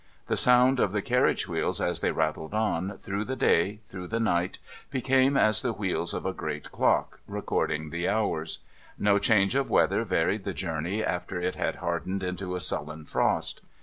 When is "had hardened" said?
11.53-12.23